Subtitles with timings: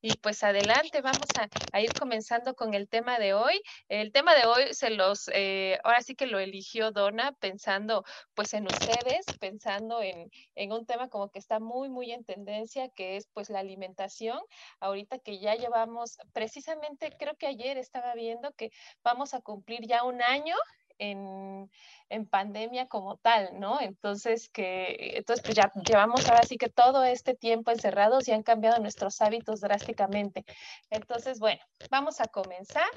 [0.00, 1.28] Y pues adelante, vamos
[1.72, 3.60] a, ir comenzando con el tema de hoy.
[3.88, 8.54] El tema de hoy se los, eh, ahora sí que lo eligió Donna pensando pues
[8.54, 13.16] en ustedes, pensando en, en un tema como que está muy, muy en tendencia, que
[13.16, 14.38] es pues la alimentación.
[14.80, 18.70] Ahorita que ya llevamos, precisamente creo que ayer estaba viendo que
[19.02, 20.54] vamos a cumplir ya un año
[20.98, 21.70] en,
[22.08, 23.80] en, pandemia como tal, ¿no?
[23.80, 28.42] Entonces, que, entonces, pues ya llevamos ahora sí que todo este tiempo encerrados y han
[28.42, 30.44] cambiado nuestros hábitos drásticamente.
[30.90, 31.60] Entonces, bueno,
[31.90, 32.88] vamos a comenzar.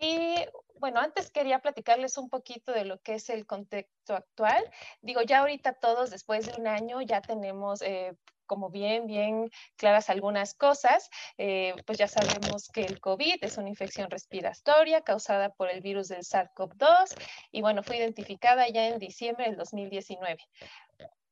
[0.00, 0.34] Y
[0.82, 4.68] bueno, antes quería platicarles un poquito de lo que es el contexto actual.
[5.00, 10.10] Digo, ya ahorita todos, después de un año, ya tenemos eh, como bien, bien claras
[10.10, 15.70] algunas cosas, eh, pues ya sabemos que el COVID es una infección respiratoria causada por
[15.70, 17.14] el virus del SARS-CoV-2
[17.50, 20.38] y bueno, fue identificada ya en diciembre del 2019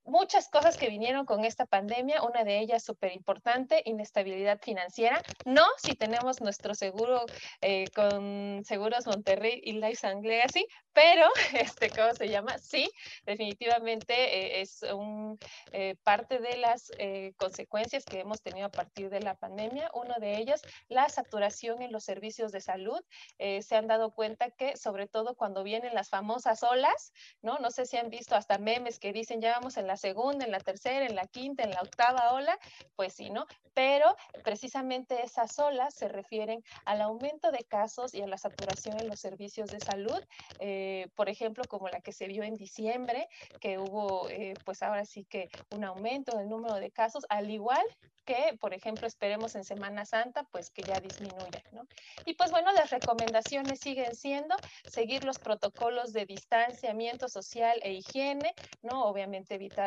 [0.04, 5.22] muchas cosas que vinieron con esta pandemia, una de ellas súper importante, inestabilidad financiera.
[5.44, 7.24] No si tenemos nuestro seguro
[7.60, 12.58] eh, con Seguros Monterrey y Life and Legacy, pero, este, ¿cómo se llama?
[12.58, 12.90] Sí,
[13.24, 15.38] definitivamente eh, es un,
[15.72, 16.90] eh, parte de las
[17.36, 19.90] consecuencias que hemos tenido a partir de la pandemia.
[19.94, 23.00] Uno de ellos, la saturación en los servicios de salud.
[23.38, 27.58] se han dado cuenta que, sobre todo cuando vienen las famosas olas, ¿no?
[27.58, 30.52] No sé si han visto hasta memes que dicen ya vamos en la segunda, en
[30.52, 32.56] la tercera, en la quinta, en la octava ola,
[32.94, 33.44] pues sí, ¿no?
[33.74, 39.08] Pero precisamente esas olas se refieren al aumento de casos y a la saturación en
[39.08, 40.22] los servicios de salud,
[40.60, 43.28] eh, por ejemplo, como la que se vio en diciembre,
[43.60, 47.50] que hubo, eh, pues ahora sí que un aumento en el número de casos, al
[47.50, 47.84] igual
[48.24, 51.82] que, por ejemplo, esperemos en Semana Santa, pues que ya disminuya, ¿no?
[52.26, 54.54] Y pues bueno, las recomendaciones siguen siendo
[54.84, 59.04] seguir los protocolos de distanciamiento social e higiene, ¿no?
[59.04, 59.79] Obviamente evitar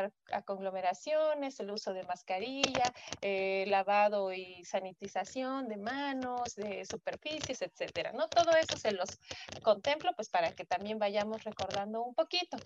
[0.45, 8.28] conglomeraciones, el uso de mascarilla, eh, lavado y sanitización de manos, de superficies, etcétera, ¿no?
[8.28, 9.19] Todo eso se los
[9.62, 12.57] contemplo, pues para que también vayamos recordando un poquito.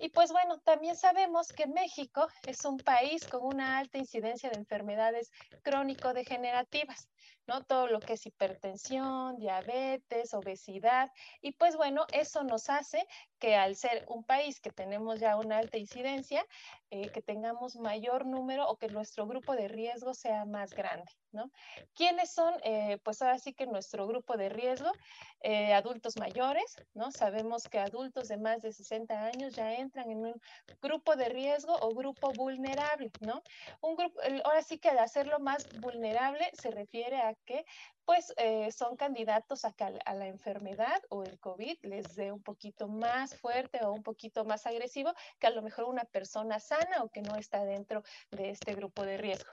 [0.00, 4.56] Y pues bueno, también sabemos que México es un país con una alta incidencia de
[4.56, 5.30] enfermedades
[5.62, 7.08] crónico-degenerativas,
[7.46, 7.64] ¿no?
[7.64, 11.10] Todo lo que es hipertensión, diabetes, obesidad.
[11.40, 13.06] Y pues bueno, eso nos hace
[13.38, 16.44] que al ser un país que tenemos ya una alta incidencia,
[16.90, 21.50] eh, que tengamos mayor número o que nuestro grupo de riesgo sea más grande, ¿no?
[21.94, 22.54] ¿Quiénes son?
[22.62, 24.92] Eh, pues ahora sí que nuestro grupo de riesgo,
[25.40, 27.10] eh, adultos mayores, ¿no?
[27.10, 30.40] Sabemos que adultos de más de 60 años ya entran en un
[30.80, 33.42] grupo de riesgo o grupo vulnerable, ¿no?
[33.80, 37.64] Un grupo, ahora sí que al hacerlo más vulnerable se refiere a que
[38.04, 42.40] pues eh, son candidatos a que a la enfermedad o el COVID les dé un
[42.40, 46.75] poquito más fuerte o un poquito más agresivo que a lo mejor una persona sana
[47.02, 49.50] o que no está dentro de este grupo de riesgo.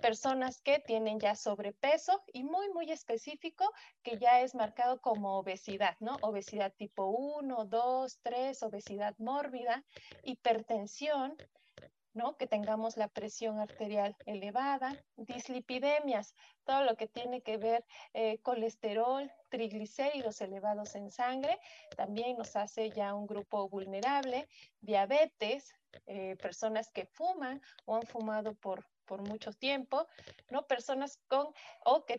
[0.00, 3.72] Personas que tienen ya sobrepeso y muy, muy específico
[4.02, 6.16] que ya es marcado como obesidad, ¿no?
[6.22, 9.84] Obesidad tipo 1, 2, 3, obesidad mórbida,
[10.22, 11.36] hipertensión,
[12.16, 12.36] ¿no?
[12.36, 16.34] Que tengamos la presión arterial elevada, dislipidemias,
[16.64, 17.84] todo lo que tiene que ver
[18.14, 21.60] eh, colesterol, triglicéridos elevados en sangre,
[21.94, 24.48] también nos hace ya un grupo vulnerable,
[24.80, 25.74] diabetes,
[26.06, 30.06] eh, personas que fuman o han fumado por, por mucho tiempo,
[30.48, 30.66] ¿no?
[30.66, 31.48] Personas con
[31.84, 32.16] o que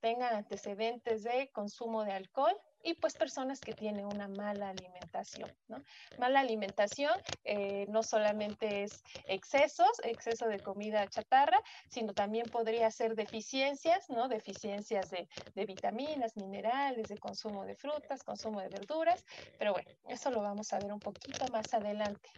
[0.00, 5.82] tengan antecedentes de consumo de alcohol, y pues personas que tienen una mala alimentación, ¿no?
[6.18, 13.16] Mala alimentación eh, no solamente es excesos, exceso de comida chatarra, sino también podría ser
[13.16, 14.28] deficiencias, ¿no?
[14.28, 19.24] Deficiencias de, de vitaminas, minerales, de consumo de frutas, consumo de verduras,
[19.58, 22.30] pero bueno, eso lo vamos a ver un poquito más adelante.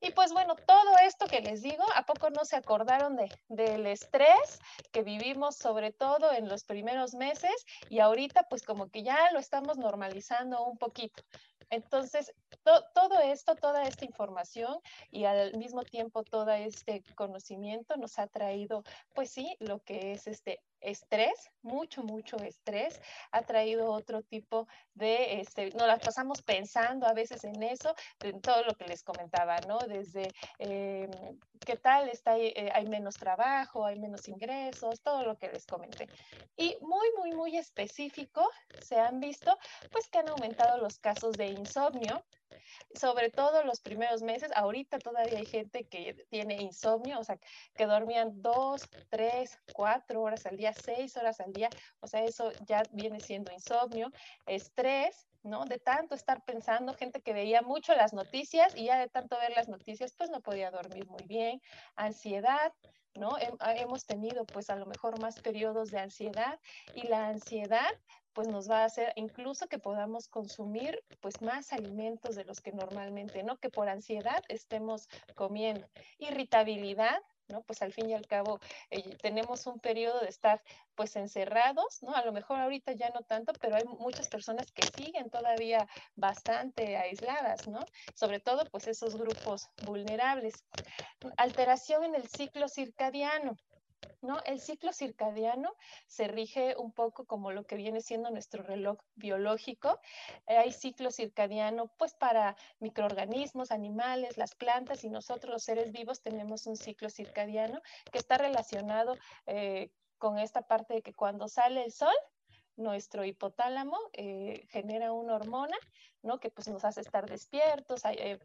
[0.00, 3.86] Y pues bueno, todo esto que les digo, ¿a poco no se acordaron de, del
[3.86, 4.60] estrés
[4.92, 9.38] que vivimos sobre todo en los primeros meses y ahorita pues como que ya lo
[9.38, 11.22] estamos normalizando un poquito?
[11.70, 14.78] Entonces, todo esto, toda esta información
[15.10, 18.82] y al mismo tiempo todo este conocimiento nos ha traído,
[19.14, 23.00] pues sí, lo que es este estrés, mucho, mucho estrés,
[23.32, 28.40] ha traído otro tipo de, este, nos las pasamos pensando a veces en eso, en
[28.40, 29.78] todo lo que les comentaba, ¿no?
[29.78, 30.28] Desde
[30.58, 31.08] eh,
[31.64, 36.08] qué tal está, eh, hay menos trabajo, hay menos ingresos, todo lo que les comenté.
[36.56, 38.48] Y muy, muy, muy específico,
[38.80, 39.56] se han visto,
[39.90, 42.24] pues que han aumentado los casos de insomnio,
[42.94, 44.50] sobre todo los primeros meses.
[44.54, 47.38] Ahorita todavía hay gente que tiene insomnio, o sea,
[47.74, 51.68] que dormían dos, tres, cuatro horas al día, seis horas al día.
[52.00, 54.10] O sea, eso ya viene siendo insomnio,
[54.46, 55.64] estrés, ¿no?
[55.66, 59.52] De tanto estar pensando, gente que veía mucho las noticias y ya de tanto ver
[59.52, 61.60] las noticias, pues no podía dormir muy bien,
[61.96, 62.72] ansiedad,
[63.14, 63.36] ¿no?
[63.76, 66.58] Hemos tenido pues a lo mejor más periodos de ansiedad
[66.94, 67.92] y la ansiedad
[68.34, 72.72] pues nos va a hacer incluso que podamos consumir pues más alimentos de los que
[72.72, 73.56] normalmente, ¿no?
[73.56, 75.88] Que por ansiedad estemos comiendo.
[76.18, 77.62] Irritabilidad, ¿no?
[77.62, 78.58] Pues al fin y al cabo
[78.90, 80.62] eh, tenemos un periodo de estar
[80.94, 82.14] pues encerrados, ¿no?
[82.14, 85.86] A lo mejor ahorita ya no tanto, pero hay muchas personas que siguen todavía
[86.16, 87.80] bastante aisladas, ¿no?
[88.14, 90.64] Sobre todo pues esos grupos vulnerables.
[91.36, 93.56] Alteración en el ciclo circadiano,
[94.22, 94.38] ¿no?
[94.44, 95.74] El ciclo circadiano
[96.06, 100.00] se rige un poco como lo que viene siendo nuestro reloj biológico.
[100.46, 106.66] Hay ciclo circadiano, pues para microorganismos, animales, las plantas y nosotros los seres vivos tenemos
[106.66, 107.80] un ciclo circadiano
[108.10, 109.16] que está relacionado
[109.46, 112.14] eh, con esta parte de que cuando sale el sol,
[112.76, 115.76] nuestro hipotálamo eh, genera una hormona
[116.24, 116.38] ¿no?
[116.40, 118.38] que pues nos hace estar despiertos, eh,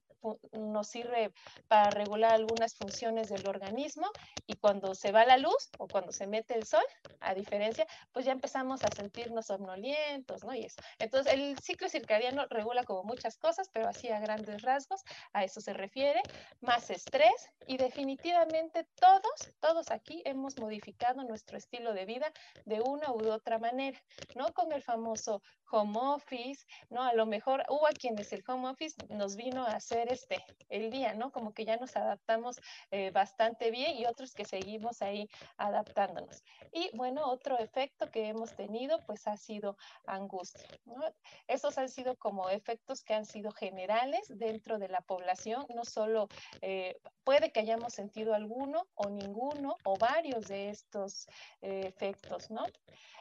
[0.52, 1.31] nos sirve
[1.68, 4.08] para regular algunas funciones del organismo
[4.46, 6.84] y cuando se va la luz o cuando se mete el sol,
[7.22, 10.54] a diferencia, pues ya empezamos a sentirnos somnolientos, ¿no?
[10.54, 10.81] Y eso.
[11.00, 15.04] Entonces, el ciclo circadiano regula como muchas cosas, pero así a grandes rasgos,
[15.34, 16.22] a eso se refiere,
[16.62, 22.32] más estrés y definitivamente todos, todos aquí hemos modificado nuestro estilo de vida
[22.66, 24.02] de una u otra manera,
[24.36, 24.48] ¿no?
[24.54, 27.04] Con el famoso home office, ¿no?
[27.04, 30.89] A lo mejor hubo a quienes el home office nos vino a hacer este, el
[30.92, 31.31] día, ¿no?
[31.31, 32.60] Como que ya nos adaptamos
[32.92, 36.44] eh, bastante bien y otros que seguimos ahí adaptándonos.
[36.71, 41.01] Y bueno, otro efecto que hemos tenido pues ha sido angustia, ¿no?
[41.48, 46.27] Esos han sido como efectos que han sido generales dentro de la población, no solo
[46.62, 51.27] eh, puede que hayamos sentido alguno o ninguno o varios de estos
[51.62, 52.65] eh, efectos, ¿no?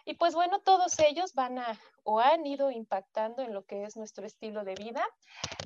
[0.04, 1.78] Y pues bueno, todos ellos van a
[2.10, 5.04] o han ido impactando en lo que es nuestro estilo de vida.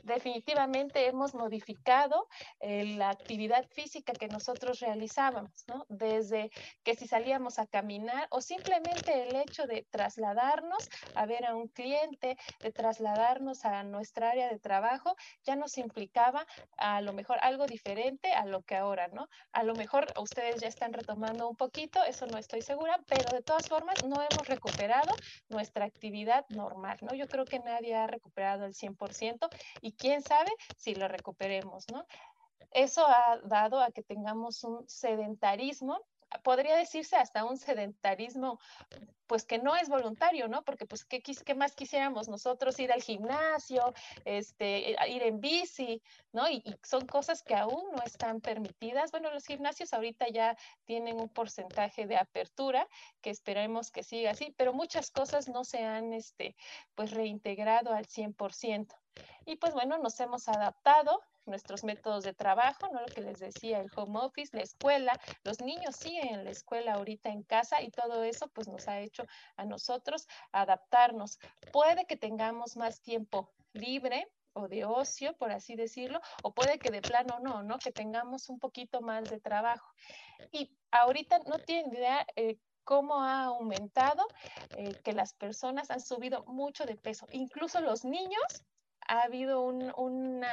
[0.02, 2.26] Definitivamente hemos modificado
[2.58, 5.86] eh, la actividad física que nosotros realizábamos, ¿no?
[5.88, 6.50] Desde
[6.82, 11.68] que si salíamos a caminar o simplemente el hecho de trasladarnos a ver a un
[11.68, 15.14] cliente, de trasladarnos a nuestra área de trabajo,
[15.44, 16.44] ya nos implicaba
[16.76, 19.28] a lo mejor algo diferente a lo que ahora, ¿no?
[19.52, 23.42] A lo mejor ustedes ya están retomando un poquito, eso no estoy segura, pero de
[23.42, 25.14] todas formas no hemos recuperado
[25.48, 27.14] nuestra actividad normal, ¿no?
[27.14, 29.48] Yo creo que nadie ha recuperado el 100%
[29.80, 32.06] y quién sabe si lo recuperemos, ¿no?
[32.70, 36.00] Eso ha dado a que tengamos un sedentarismo
[36.42, 38.58] podría decirse hasta un sedentarismo,
[39.26, 40.62] pues que no es voluntario, ¿no?
[40.62, 42.78] Porque pues, ¿qué, más quisiéramos nosotros?
[42.78, 43.94] Ir al gimnasio,
[44.24, 46.02] este, ir en bici,
[46.32, 46.48] ¿no?
[46.50, 49.10] Y, y, son cosas que aún no están permitidas.
[49.10, 52.86] Bueno, los gimnasios ahorita ya tienen un porcentaje de apertura,
[53.20, 56.56] que esperemos que siga así, pero muchas cosas no se han, este,
[56.94, 58.94] pues, reintegrado al 100%.
[59.44, 63.00] Y pues bueno, nos hemos adaptado, nuestros métodos de trabajo, ¿no?
[63.00, 66.94] Lo que les decía, el home office, la escuela, los niños siguen en la escuela
[66.94, 69.24] ahorita en casa y todo eso pues nos ha hecho
[69.56, 71.38] a nosotros adaptarnos.
[71.72, 76.90] Puede que tengamos más tiempo libre, o de ocio, por así decirlo, o puede que
[76.90, 77.78] de plano no, ¿no?
[77.78, 79.90] Que tengamos un poquito más de trabajo.
[80.50, 84.26] Y ahorita no tienen idea eh, cómo ha aumentado
[84.76, 88.64] eh, que las personas han subido mucho de peso, incluso los niños
[89.08, 90.44] ha habido un, un,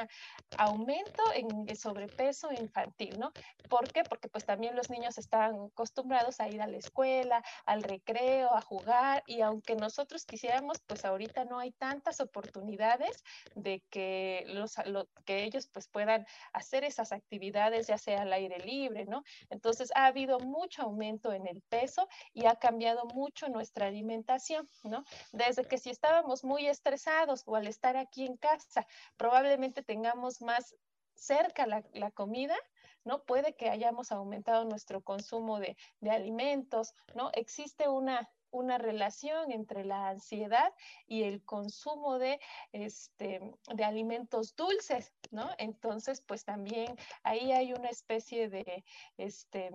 [0.56, 3.32] aumento en el sobrepeso infantil, ¿no?
[3.68, 4.02] ¿Por qué?
[4.02, 8.60] Porque pues también los niños están acostumbrados a ir a la escuela, al recreo, a
[8.60, 13.22] jugar y aunque nosotros quisiéramos, pues ahorita no hay tantas oportunidades
[13.54, 18.58] de que, los, lo, que ellos pues puedan hacer esas actividades, ya sea al aire
[18.58, 19.22] libre, ¿no?
[19.50, 25.04] Entonces ha habido mucho aumento en el peso y ha cambiado mucho nuestra alimentación, ¿no?
[25.32, 28.86] Desde que si estábamos muy estresados o al estar aquí en casa.
[29.16, 30.74] Probablemente tengamos más
[31.14, 32.56] cerca la, comida,
[33.04, 33.24] ¿no?
[33.24, 35.76] Puede que hayamos aumentado nuestro consumo de
[36.10, 37.30] alimentos, ¿no?
[37.34, 40.72] Existe una una relación entre la ansiedad
[41.06, 42.40] y el consumo de,
[42.72, 43.40] este,
[43.74, 45.50] de alimentos dulces, ¿no?
[45.58, 48.84] Entonces, pues también ahí hay una especie de,
[49.16, 49.70] este,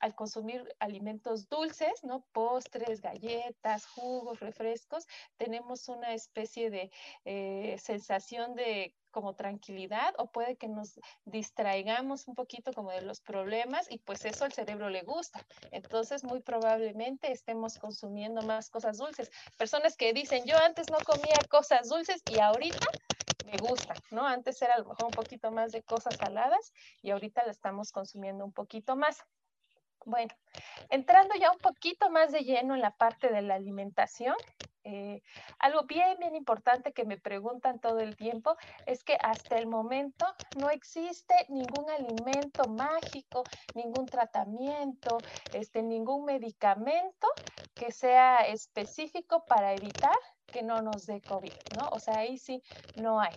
[0.00, 2.26] al consumir alimentos dulces, ¿no?
[2.32, 5.06] Postres, galletas, jugos, refrescos,
[5.36, 6.90] tenemos una especie de
[7.24, 13.22] eh, sensación de como tranquilidad o puede que nos distraigamos un poquito como de los
[13.22, 15.40] problemas y pues eso al cerebro le gusta.
[15.70, 19.30] Entonces muy probablemente estemos consumiendo más cosas dulces.
[19.56, 22.88] Personas que dicen, yo antes no comía cosas dulces y ahorita
[23.46, 24.26] me gusta, ¿no?
[24.26, 27.92] Antes era a lo mejor un poquito más de cosas saladas y ahorita la estamos
[27.92, 29.24] consumiendo un poquito más.
[30.06, 30.32] Bueno,
[30.88, 34.36] entrando ya un poquito más de lleno en la parte de la alimentación,
[34.84, 35.20] eh,
[35.58, 40.24] algo bien, bien importante que me preguntan todo el tiempo es que hasta el momento
[40.54, 43.42] no existe ningún alimento mágico,
[43.74, 45.18] ningún tratamiento,
[45.52, 47.26] este, ningún medicamento
[47.74, 50.16] que sea específico para evitar
[50.52, 51.88] que no nos dé COVID, ¿no?
[51.88, 52.62] O sea, ahí sí
[52.94, 53.34] no hay.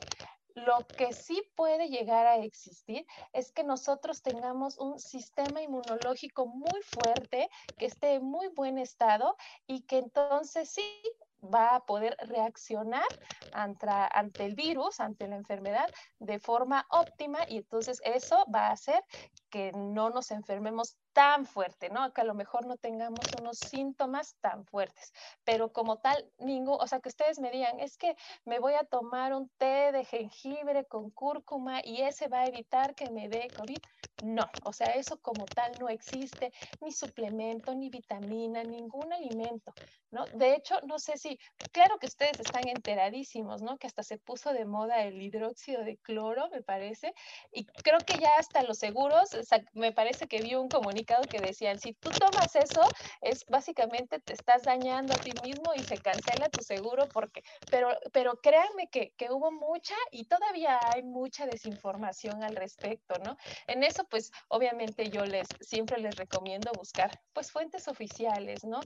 [0.65, 6.81] Lo que sí puede llegar a existir es que nosotros tengamos un sistema inmunológico muy
[6.81, 9.35] fuerte, que esté en muy buen estado
[9.67, 11.01] y que entonces sí
[11.43, 13.07] va a poder reaccionar
[13.51, 15.89] ante, el virus, ante la enfermedad,
[16.19, 19.03] de forma óptima y entonces eso va a hacer
[19.49, 22.11] que no nos enfermemos tan fuerte, ¿no?
[22.13, 25.13] Que a lo mejor no tengamos unos síntomas tan fuertes,
[25.43, 28.83] pero como tal, ningún, o sea, que ustedes me digan, es que me voy a
[28.83, 33.47] tomar un té de jengibre con cúrcuma y ese va a evitar que me dé
[33.57, 33.79] COVID.
[34.23, 36.51] No, o sea, eso como tal no existe,
[36.81, 39.73] ni suplemento, ni vitamina, ningún alimento,
[40.11, 40.25] ¿no?
[40.33, 41.39] De hecho, no sé si,
[41.71, 43.77] claro que ustedes están enteradísimos, ¿no?
[43.77, 47.13] Que hasta se puso de moda el hidróxido de cloro, me parece,
[47.53, 49.29] y creo que ya hasta los seguros,
[49.71, 52.81] me parece que vi un comunicado que decían, si tú tomas eso,
[53.21, 57.89] es básicamente te estás dañando a ti mismo y se cancela tu seguro porque, pero,
[58.11, 63.37] pero créanme que, que hubo mucha y todavía hay mucha desinformación al respecto, ¿no?
[63.67, 68.79] En eso, pues, obviamente yo les, siempre les recomiendo buscar, pues, fuentes oficiales, ¿no?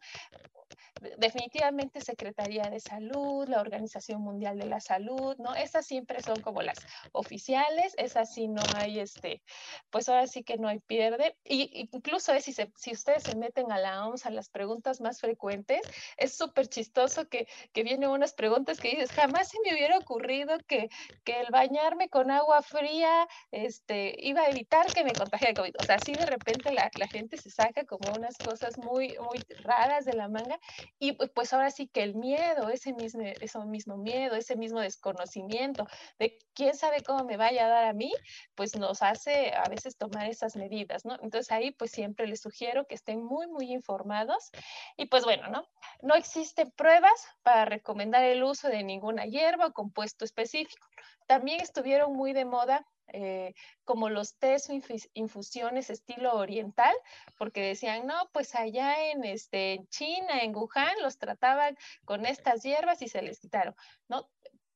[1.18, 5.54] definitivamente Secretaría de Salud, la Organización Mundial de la Salud, ¿no?
[5.56, 6.78] Esas siempre son como las
[7.12, 9.42] oficiales, esas sí no hay, este,
[9.90, 11.38] pues ahora sí que no hay pierde.
[11.44, 15.22] Y incluso es, si, si ustedes se meten a la OMS, a las preguntas más
[15.22, 15.82] frecuentes,
[16.18, 20.90] es súper chistoso que, vienen unas preguntas que dices, jamás se me hubiera ocurrido que,
[21.26, 25.74] el bañarme con agua fría este, iba a evitar que me contagiara COVID.
[25.80, 30.06] O sea, así de repente la, gente se saca como unas cosas muy, muy raras
[30.06, 30.60] de la manga
[31.00, 35.88] y pues ahora sí que el miedo, ese mismo, ese mismo miedo, ese mismo desconocimiento
[36.20, 38.12] de quién sabe cómo me vaya a dar a mí,
[38.56, 41.18] pues nos hace a veces tomar esas medidas, ¿no?
[41.22, 44.52] Entonces ahí pues siempre les sugiero que estén muy, muy informados.
[44.98, 45.66] Y pues bueno, ¿no?
[46.02, 50.88] No existen pruebas para recomendar el uso de ninguna hierba o compuesto específico.
[51.28, 54.74] También estuvieron muy de moda eh, como los tés o
[55.14, 56.96] infusiones estilo oriental,
[57.38, 62.64] porque decían, no, pues allá en, este, en China, en Wuhan, los trataban con estas
[62.64, 63.76] hierbas y se les quitaron,
[64.08, 64.30] ¿no?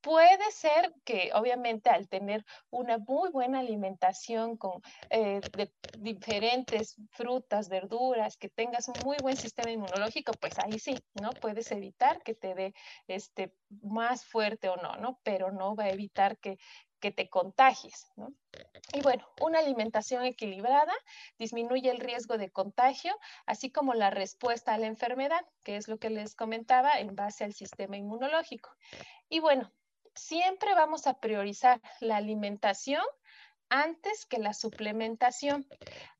[0.07, 5.41] Puede ser que obviamente al tener una muy buena alimentación con eh,
[5.97, 11.31] diferentes frutas, verduras, que tengas un muy buen sistema inmunológico, pues ahí sí, ¿no?
[11.31, 12.73] Puedes evitar que te dé
[13.09, 15.19] este, más fuerte o no, ¿no?
[15.23, 16.57] Pero no va a evitar que,
[17.01, 18.07] que te contagies.
[18.15, 18.33] ¿no?
[18.93, 20.93] Y bueno, una alimentación equilibrada
[21.37, 23.13] disminuye el riesgo de contagio,
[23.45, 27.43] así como la respuesta a la enfermedad, que es lo que les comentaba en base
[27.43, 28.69] al sistema inmunológico.
[29.27, 29.69] Y bueno,
[30.17, 33.03] siempre vamos a priorizar la alimentación
[33.69, 35.67] antes que la suplementación.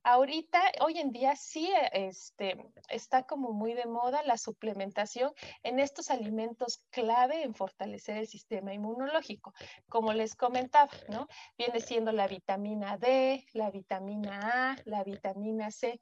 [0.10, 2.56] Ahorita, hoy en día sí este,
[2.88, 5.34] está como muy de moda la suplementación
[5.64, 9.54] en estos alimentos clave en fortalecer el sistema inmunológico.
[9.90, 11.28] Como les comentaba, ¿no?
[11.58, 16.00] Viene siendo la vitamina D, la vitamina A, la vitamina C.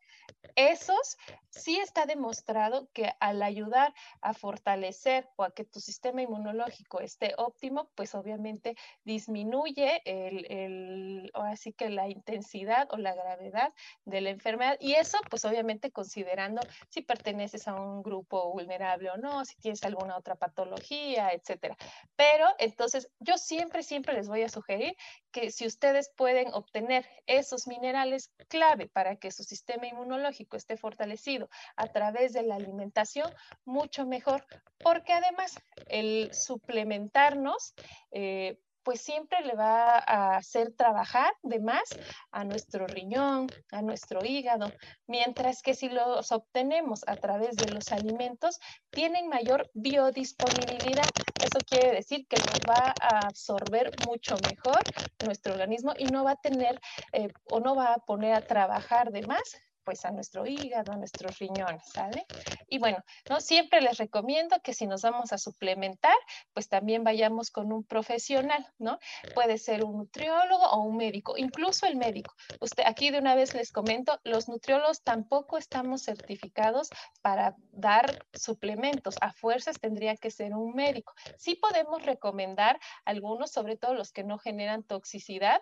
[0.56, 1.18] Esos
[1.50, 7.34] sí está demostrado que al ayudar a fortalecer o a que tu sistema inmunológico esté
[7.40, 14.30] óptimo, pues obviamente disminuye el, el así que la intensidad o la gravedad de la
[14.30, 14.78] enfermedad.
[14.80, 19.84] Y eso, pues obviamente considerando si perteneces a un grupo vulnerable o no, si tienes
[19.84, 21.78] alguna otra patología, etcétera.
[22.16, 24.96] Pero entonces yo siempre, siempre les voy a sugerir
[25.32, 31.50] que si ustedes pueden obtener esos minerales clave para que su sistema inmunológico esté fortalecido
[31.76, 33.32] a través de la alimentación,
[33.66, 34.46] mucho mejor,
[34.80, 35.56] porque además
[35.88, 37.74] el suplementarnos
[38.12, 41.84] eh, pues siempre le va a hacer trabajar de más
[42.32, 44.72] a nuestro riñón, a nuestro hígado,
[45.08, 48.60] mientras que si los obtenemos a través de los alimentos,
[48.92, 51.10] tienen mayor biodisponibilidad.
[51.40, 54.80] Eso quiere decir que nos va a absorber mucho mejor
[55.26, 56.80] nuestro organismo y no va a tener
[57.12, 60.98] eh, o no va a poner a trabajar de más pues a nuestro hígado, a
[60.98, 62.26] nuestros riñones, ¿sale?
[62.68, 62.98] Y bueno,
[63.30, 63.40] ¿no?
[63.40, 66.16] Siempre les recomiendo que si nos vamos a suplementar,
[66.54, 69.00] pues también vayamos con un profesional, ¿no?
[69.34, 72.34] Puede ser un nutriólogo o un médico, incluso el médico.
[72.60, 76.90] Usted, aquí de una vez les comento, los nutriólogos tampoco estamos certificados
[77.22, 79.16] para dar suplementos.
[79.22, 81.14] A fuerzas tendría que ser un médico.
[81.38, 85.62] Sí podemos recomendar algunos, sobre todo los que no generan toxicidad,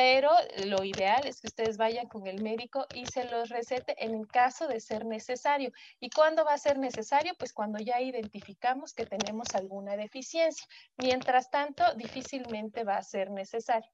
[0.00, 0.30] pero
[0.64, 4.26] lo ideal es que ustedes vayan con el médico y se los recete en el
[4.26, 5.72] caso de ser necesario.
[6.00, 7.34] ¿Y cuándo va a ser necesario?
[7.38, 10.66] Pues cuando ya identificamos que tenemos alguna deficiencia.
[10.96, 13.90] Mientras tanto, difícilmente va a ser necesario.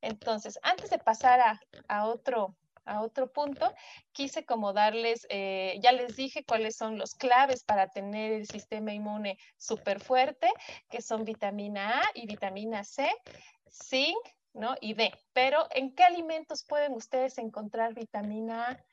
[0.00, 3.72] Entonces, antes de pasar a, a otro a otro punto,
[4.12, 8.92] quise como darles, eh, ya les dije cuáles son los claves para tener el sistema
[8.92, 10.52] inmune súper fuerte,
[10.90, 13.08] que son vitamina A y vitamina C,
[13.70, 14.18] zinc,
[14.54, 14.74] ¿no?
[14.80, 15.12] Y D.
[15.32, 18.84] Pero, ¿en qué alimentos pueden ustedes encontrar vitamina A?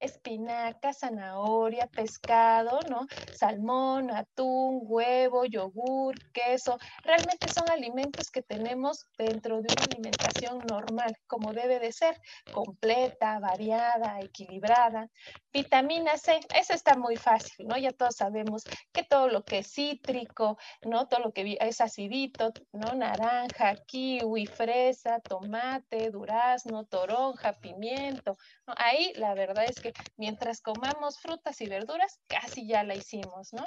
[0.00, 3.06] Espinaca, zanahoria, pescado, ¿no?
[3.32, 6.78] Salmón, atún, huevo, yogur, queso.
[7.04, 12.20] Realmente son alimentos que tenemos dentro de una alimentación normal, como debe de ser,
[12.52, 15.08] completa, variada, equilibrada.
[15.52, 17.78] Vitamina C, esa está muy fácil, ¿no?
[17.78, 21.08] Ya todos sabemos que todo lo que es cítrico, ¿no?
[21.08, 22.94] Todo lo que es acidito, ¿no?
[22.94, 28.36] Naranja, kiwi, fresa, tomate, durazno, toronja, pimiento.
[28.66, 29.85] Ahí la verdad es que
[30.16, 33.64] mientras comamos frutas y verduras, casi ya la hicimos, ¿no?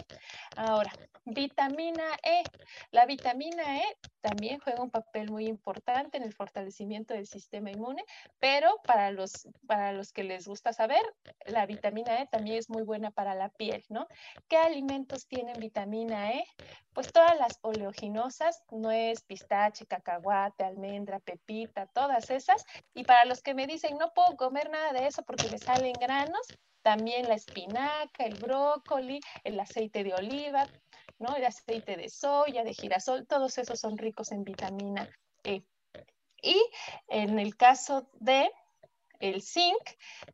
[0.55, 0.91] Ahora,
[1.25, 2.43] vitamina E.
[2.91, 8.03] La vitamina E también juega un papel muy importante en el fortalecimiento del sistema inmune,
[8.39, 11.01] pero para los, para los que les gusta saber,
[11.45, 14.07] la vitamina E también es muy buena para la piel, ¿no?
[14.47, 16.43] ¿Qué alimentos tienen vitamina E?
[16.93, 22.65] Pues todas las oleaginosas, nuez, pistache, cacahuate, almendra, pepita, todas esas.
[22.93, 25.93] Y para los que me dicen, no puedo comer nada de eso porque me salen
[25.99, 26.47] granos,
[26.81, 30.67] también la espinaca, el brócoli, el aceite de oliva,
[31.19, 31.35] ¿no?
[31.35, 35.09] El aceite de soya, de girasol, todos esos son ricos en vitamina
[35.43, 35.63] E.
[36.41, 36.57] Y
[37.09, 38.49] en el caso de
[39.19, 39.81] el zinc,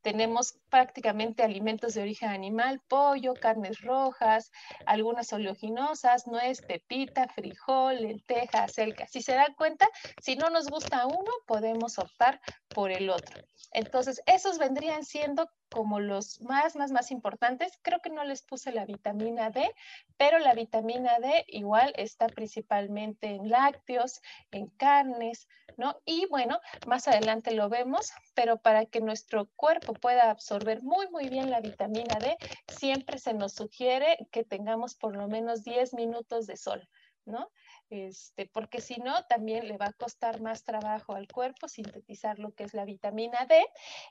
[0.02, 4.52] tenemos prácticamente alimentos de origen animal, pollo, carnes rojas,
[4.86, 9.08] algunas oleaginosas, nuez, pepita, frijol, lenteja, acelga.
[9.08, 9.88] Si se dan cuenta,
[10.22, 13.42] si no nos gusta uno, podemos optar por el otro.
[13.72, 17.78] Entonces, esos vendrían siendo como los más, más, más importantes.
[17.82, 19.70] Creo que no les puse la vitamina D,
[20.18, 25.98] pero la vitamina D igual está principalmente en lácteos, en carnes, ¿no?
[26.06, 31.30] Y bueno, más adelante lo vemos, pero para que nuestro cuerpo pueda absorber muy, muy
[31.30, 32.38] bien la vitamina D,
[32.68, 36.88] siempre se nos sugiere que tengamos por lo menos 10 minutos de sol,
[37.26, 37.50] ¿no?
[37.90, 42.54] este, porque si no, también le va a costar más trabajo al cuerpo sintetizar lo
[42.54, 43.64] que es la vitamina D.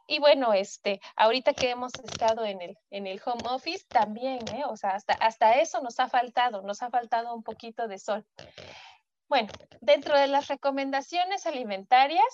[0.06, 4.64] Y bueno, este, ahorita que hemos estado en el, en el home office, también, ¿eh?
[4.66, 8.24] o sea, hasta, hasta eso nos ha faltado, nos ha faltado un poquito de sol.
[9.28, 9.48] Bueno,
[9.80, 12.24] dentro de las recomendaciones alimentarias,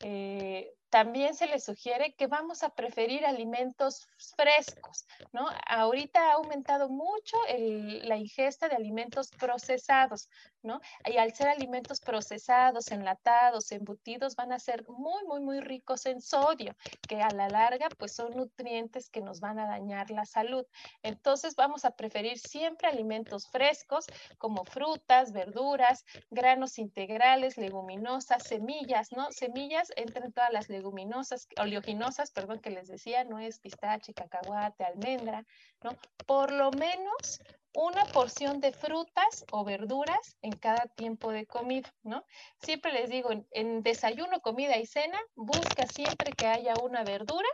[0.00, 5.48] eh, también se les sugiere que vamos a preferir alimentos frescos, ¿no?
[5.66, 10.28] Ahorita ha aumentado mucho la ingesta de alimentos procesados,
[10.62, 10.80] ¿no?
[11.04, 16.20] Y al ser alimentos procesados, enlatados, embutidos, van a ser muy, muy, muy ricos en
[16.20, 16.76] sodio,
[17.08, 20.64] que a la larga, pues son nutrientes que nos van a dañar la salud.
[21.02, 24.06] Entonces, vamos a preferir siempre alimentos frescos,
[24.38, 29.32] como frutas, verduras, granos integrales, leguminosas, semillas, ¿no?
[29.32, 34.84] Semillas entran todas las leguminosas leguminosas, oleoginosas, perdón, que les decía, no es pistache, cacahuate,
[34.84, 35.44] almendra,
[35.82, 35.96] ¿no?
[36.26, 37.40] Por lo menos
[37.74, 42.24] una porción de frutas o verduras en cada tiempo de comida, ¿no?
[42.62, 47.48] Siempre les digo, en, desayuno, comida y cena, busca siempre que haya una verdura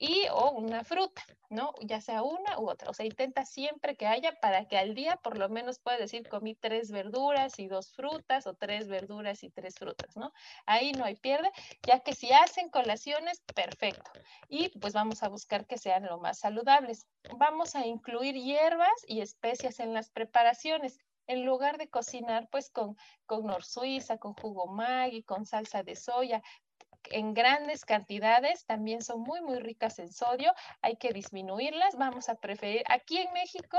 [0.00, 1.74] y o una fruta, ¿no?
[1.82, 2.88] Ya sea una u otra.
[2.90, 6.26] O sea, intenta siempre que haya para que al día por lo menos puedas decir
[6.26, 10.32] comí tres verduras y dos frutas o tres verduras y tres frutas, ¿no?
[10.64, 11.52] Ahí no hay pierde,
[11.86, 14.10] ya que si hacen colaciones, perfecto.
[14.48, 17.06] Y pues vamos a buscar que sean lo más saludables.
[17.36, 22.96] Vamos a incluir hierbas y especias en las preparaciones en lugar de cocinar pues con,
[23.26, 26.42] con nor suiza, con jugo maggi, con salsa de soya,
[27.10, 32.34] en grandes cantidades, también son muy, muy ricas en sodio, hay que disminuirlas, vamos a
[32.34, 33.78] preferir, aquí en México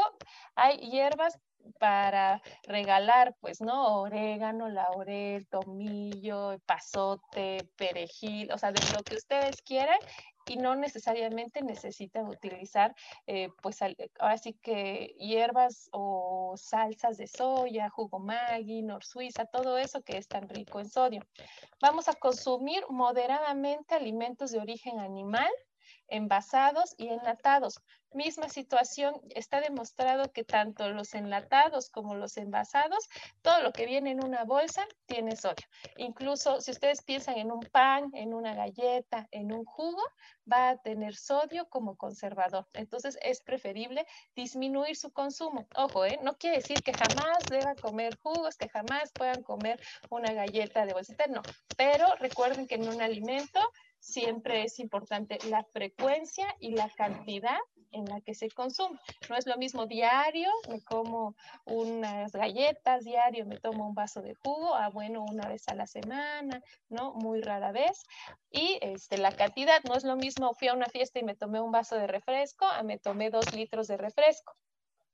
[0.55, 1.39] hay hierbas
[1.79, 4.01] para regalar, pues, ¿no?
[4.01, 9.99] Orégano, laurel, tomillo, pasote, perejil, o sea, de lo que ustedes quieran
[10.47, 12.95] y no necesariamente necesitan utilizar,
[13.27, 13.79] eh, pues,
[14.19, 20.17] ahora sí que hierbas o salsas de soya, jugo maggi, nor suiza, todo eso que
[20.17, 21.21] es tan rico en sodio.
[21.81, 25.49] Vamos a consumir moderadamente alimentos de origen animal,
[26.11, 27.81] envasados y enlatados.
[28.13, 33.07] Misma situación, está demostrado que tanto los enlatados como los envasados,
[33.41, 35.65] todo lo que viene en una bolsa tiene sodio.
[35.95, 40.03] Incluso si ustedes piensan en un pan, en una galleta, en un jugo,
[40.51, 42.67] va a tener sodio como conservador.
[42.73, 45.67] Entonces es preferible disminuir su consumo.
[45.75, 46.19] Ojo, ¿eh?
[46.21, 50.91] no quiere decir que jamás deban comer jugos, que jamás puedan comer una galleta de
[50.93, 51.41] bolsita, no.
[51.77, 53.61] Pero recuerden que en un alimento
[54.01, 57.59] siempre es importante la frecuencia y la cantidad
[57.91, 58.99] en la que se consume.
[59.29, 61.35] No es lo mismo diario, me como
[61.65, 65.87] unas galletas, diario me tomo un vaso de jugo, ah, bueno, una vez a la
[65.87, 67.13] semana, ¿no?
[67.13, 68.03] Muy rara vez.
[68.49, 71.61] Y este, la cantidad no es lo mismo, fui a una fiesta y me tomé
[71.61, 74.55] un vaso de refresco, a me tomé dos litros de refresco.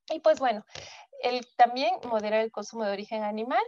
[0.09, 0.63] Y pues bueno,
[1.21, 3.63] el, también moderar el consumo de origen animal,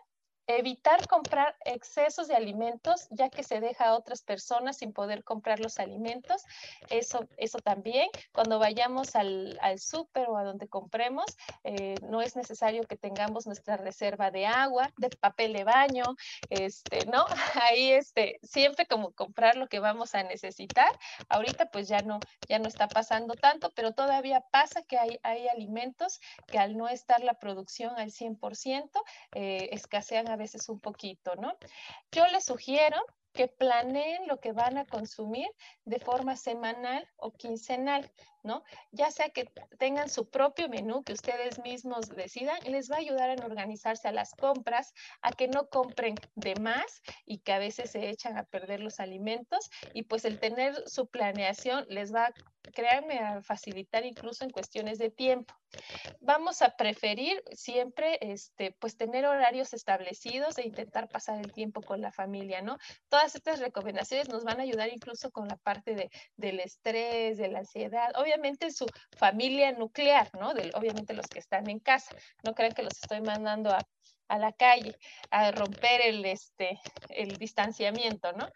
[0.51, 5.59] Evitar comprar excesos de alimentos, ya que se deja a otras personas sin poder comprar
[5.59, 6.43] los alimentos.
[6.89, 11.25] Eso, eso también, cuando vayamos al, al súper o a donde compremos,
[11.63, 16.03] eh, no es necesario que tengamos nuestra reserva de agua, de papel de baño,
[16.49, 17.27] este, ¿no?
[17.69, 20.89] Ahí este, siempre como comprar lo que vamos a necesitar.
[21.27, 25.47] Ahorita pues ya no, ya no está pasando tanto, pero todavía pasa que hay, hay
[25.47, 28.89] alimentos que al no estar la producción al 100%,
[29.35, 31.56] eh, escasean a veces un poquito, ¿no?
[32.12, 32.97] Yo les sugiero
[33.39, 35.47] que planeen lo que van a consumir
[35.86, 38.12] de forma semanal o quincenal,
[38.43, 38.65] ¿no?
[38.91, 39.45] Ya sea que
[39.78, 44.12] tengan su propio menú, que ustedes mismos decidan, les va a ayudar a organizarse a
[44.12, 48.43] las compras, a que no compren de más y que a veces se echan a
[48.43, 52.34] perder los alimentos y pues el tener su planeación les va,
[52.73, 55.54] créanme, a facilitar incluso en cuestiones de tiempo.
[56.19, 62.02] Vamos a preferir siempre, este, pues tener horarios establecidos e intentar pasar el tiempo con
[62.02, 62.78] la familia, ¿no?
[63.08, 67.49] Todas estas recomendaciones nos van a ayudar incluso con la parte de, del estrés, de
[67.49, 68.85] la ansiedad, obviamente su
[69.17, 70.49] familia nuclear, ¿no?
[70.49, 73.79] obviamente los que están en casa, no crean que los estoy mandando a,
[74.29, 74.97] a la calle
[75.31, 78.47] a romper el, este, el distanciamiento, ¿no?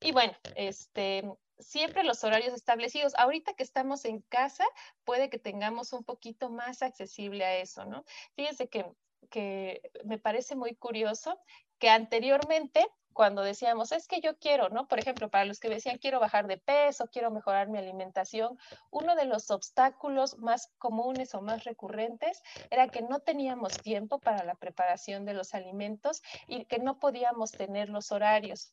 [0.00, 1.24] Y bueno, este,
[1.58, 3.14] siempre los horarios establecidos.
[3.16, 4.64] Ahorita que estamos en casa,
[5.04, 8.04] puede que tengamos un poquito más accesible a eso, ¿no?
[8.36, 8.86] Fíjense que,
[9.30, 11.40] que me parece muy curioso
[11.78, 14.88] que anteriormente cuando decíamos, es que yo quiero, ¿no?
[14.88, 18.58] Por ejemplo, para los que decían, quiero bajar de peso, quiero mejorar mi alimentación,
[18.90, 24.44] uno de los obstáculos más comunes o más recurrentes era que no teníamos tiempo para
[24.44, 28.72] la preparación de los alimentos y que no podíamos tener los horarios.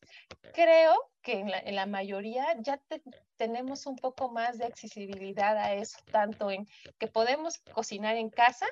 [0.54, 2.80] Creo que en la, mayoría ya
[3.38, 8.66] tenemos un poco más de accesibilidad a eso, tanto en que podemos cocinar en casa,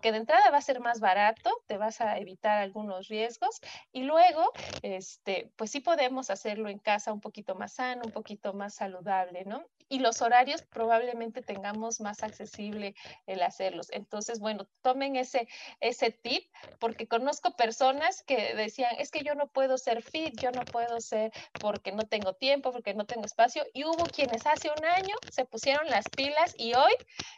[0.00, 3.60] que de entrada va a ser más barato, te vas a evitar algunos riesgos
[3.92, 8.52] y luego, este, pues sí podemos hacerlo en casa un poquito más sano, un poquito
[8.54, 9.64] más saludable, ¿no?
[9.88, 12.94] Y los horarios probablemente tengamos más accesible
[13.26, 13.88] el hacerlos.
[13.90, 15.48] Entonces, bueno, tomen ese,
[15.80, 16.44] ese tip
[16.78, 21.00] porque conozco personas que decían, es que yo no puedo ser fit, yo no puedo
[21.00, 23.64] ser porque no tengo tiempo, porque no tengo espacio.
[23.72, 26.92] Y hubo quienes hace un año se pusieron las pilas y hoy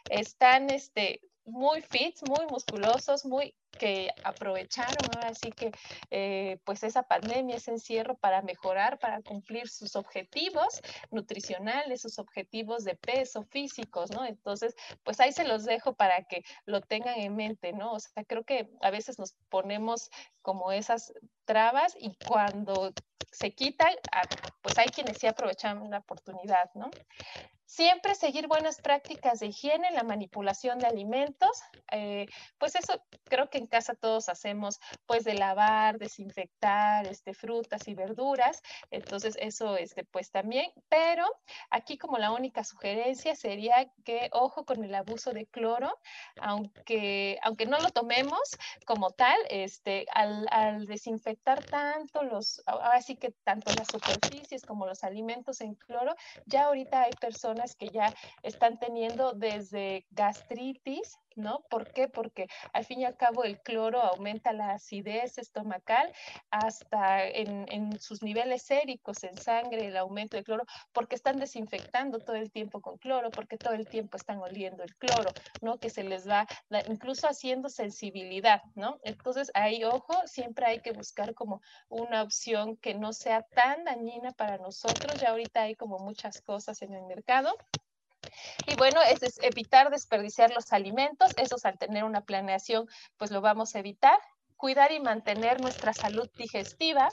[0.09, 5.71] están, este, muy fit, muy musculosos, muy que aprovecharon ahora sí que
[6.09, 10.81] eh, pues esa pandemia, ese encierro para mejorar, para cumplir sus objetivos
[11.11, 14.25] nutricionales, sus objetivos de peso físicos, ¿no?
[14.25, 17.93] Entonces, pues ahí se los dejo para que lo tengan en mente, ¿no?
[17.93, 20.09] O sea, creo que a veces nos ponemos
[20.41, 21.13] como esas
[21.45, 22.93] trabas y cuando
[23.31, 24.23] se quitan, ah,
[24.61, 26.89] pues hay quienes sí aprovechan la oportunidad, ¿no?
[27.67, 31.61] Siempre seguir buenas prácticas de higiene en la manipulación de alimentos.
[31.91, 32.25] Eh,
[32.57, 37.93] pues eso creo que en casa todos hacemos, pues de lavar, desinfectar este, frutas y
[37.93, 38.61] verduras.
[38.89, 40.71] Entonces eso, este, pues también.
[40.87, 41.25] Pero
[41.69, 45.93] aquí como la única sugerencia sería que ojo con el abuso de cloro,
[46.39, 48.39] aunque, aunque no lo tomemos
[48.85, 55.03] como tal, este, al, al desinfectar tanto los, así que tanto las superficies como los
[55.03, 61.61] alimentos en cloro, ya ahorita hay personas que ya están teniendo desde gastritis, ¿no?
[61.69, 62.07] ¿Por qué?
[62.07, 66.11] Porque al fin y al cabo el cloro aumenta la acidez estomacal
[66.49, 72.19] hasta en, en sus niveles séricos en sangre, el aumento de cloro, porque están desinfectando
[72.19, 75.79] todo el tiempo con cloro, porque todo el tiempo están oliendo el cloro, ¿no?
[75.79, 76.47] Que se les va
[76.87, 78.99] incluso haciendo sensibilidad, ¿no?
[79.03, 84.31] Entonces ahí, ojo, siempre hay que buscar como una opción que no sea tan dañina
[84.31, 85.19] para nosotros.
[85.19, 87.55] Ya ahorita hay como muchas cosas en el mercado
[88.65, 92.87] y bueno, es, evitar desperdiciar los alimentos, esos al tener una planeación,
[93.17, 94.19] pues lo vamos a evitar
[94.57, 97.09] cuidar y mantener nuestra salud digestiva.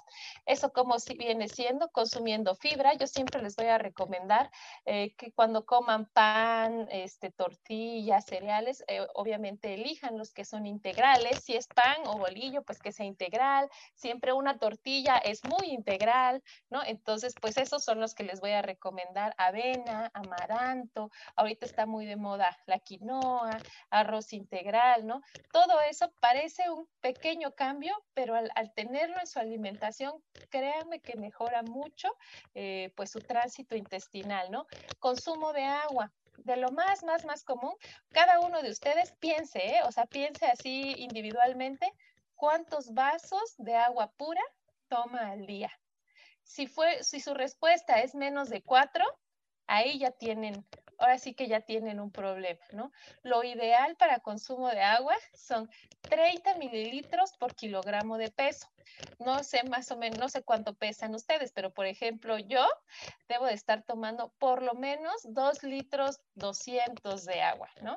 [0.47, 2.95] Eso como si viene siendo consumiendo fibra.
[2.95, 4.51] Yo siempre les voy a recomendar
[4.87, 11.45] eh, que cuando coman pan, este, tortillas, cereales, eh, obviamente elijan los que son integrales.
[11.45, 13.69] Si es pan o bolillo, pues que sea integral.
[13.95, 16.83] Siempre una tortilla es muy integral, ¿no?
[16.83, 19.35] Entonces, pues esos son los que les voy a recomendar.
[19.37, 21.11] Avena, amaranto.
[21.37, 23.59] Ahorita está muy de moda la quinoa,
[23.91, 25.21] arroz integral, ¿no?
[25.53, 30.13] Todo eso parece un pequeño cambio, pero al, tenerlo en su alimentación,
[30.51, 32.09] créanme que mejora mucho
[32.55, 34.67] eh, pues su tránsito intestinal, ¿no?
[34.99, 37.75] Consumo de agua de lo más, más, más común,
[38.11, 39.81] cada uno de ustedes piense, ¿eh?
[39.85, 41.93] o sea, piense así individualmente,
[42.35, 44.43] cuántos vasos de agua pura
[44.89, 45.71] toma al día.
[46.43, 49.05] Si, fue, si su respuesta es menos de cuatro,
[49.67, 50.67] ahí ya tienen
[50.99, 52.93] ahora sí que ya tienen un problema, ¿no?
[53.23, 55.71] Lo ideal para consumo de agua son
[56.03, 58.69] 30 mililitros por kilogramo de peso.
[59.19, 62.67] No sé más o menos, no sé cuánto pesan ustedes, pero por ejemplo yo
[63.29, 67.97] debo de estar tomando por lo menos 2 litros 200 de agua, ¿no?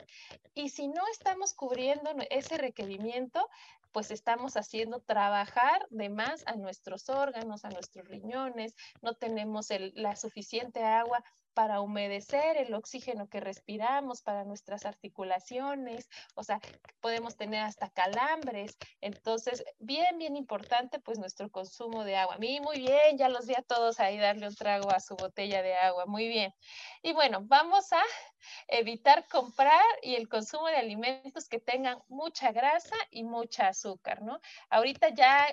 [0.54, 3.48] Y si no estamos cubriendo ese requerimiento,
[3.92, 10.16] pues estamos haciendo trabajar de más a nuestros órganos, a nuestros riñones, no tenemos la
[10.16, 11.24] suficiente agua
[11.58, 16.60] para humedecer el oxígeno que respiramos, para nuestras articulaciones, o sea,
[17.00, 18.78] podemos tener hasta calambres.
[19.02, 22.38] Entonces, bien, bien importante, pues nuestro consumo de agua.
[22.38, 25.64] Mí, muy bien, ya los vi a todos ahí darle un trago a su botella
[25.64, 26.54] de agua, muy bien.
[27.02, 28.04] Y bueno, vamos a
[28.68, 34.40] evitar comprar y el consumo de alimentos que tengan mucha grasa y mucha azúcar, ¿no?
[34.70, 35.48] Ahorita ya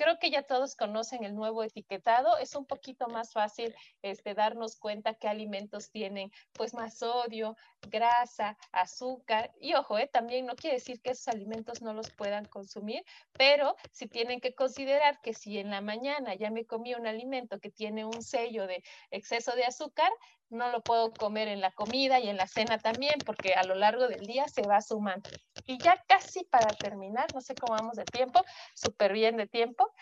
[0.00, 2.38] Creo que ya todos conocen el nuevo etiquetado.
[2.38, 7.54] Es un poquito más fácil este, darnos cuenta qué alimentos tienen pues más sodio,
[7.88, 9.52] grasa, azúcar.
[9.60, 13.76] Y ojo, eh, también no quiere decir que esos alimentos no los puedan consumir, pero
[13.92, 17.70] si tienen que considerar que si en la mañana ya me comí un alimento que
[17.70, 20.10] tiene un sello de exceso de azúcar,
[20.50, 23.74] no lo puedo comer en la comida y en la cena también, porque a lo
[23.74, 25.30] largo del día se va sumando.
[25.64, 28.40] Y ya casi para terminar, no sé cómo vamos de tiempo,
[28.74, 29.92] súper bien de tiempo,